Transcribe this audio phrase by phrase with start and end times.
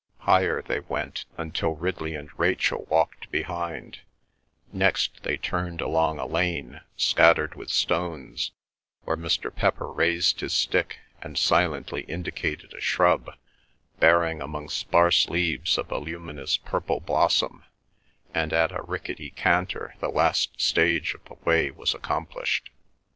[0.21, 3.99] Higher they went, until Ridley and Rachel walked behind;
[4.73, 8.49] next they turned along a lane scattered with stones,
[9.03, 9.55] where Mr.
[9.55, 13.35] Pepper raised his stick and silently indicated a shrub,
[13.99, 17.63] bearing among sparse leaves a voluminous purple blossom;
[18.33, 22.71] and at a rickety canter the last stage of the way was accomplished.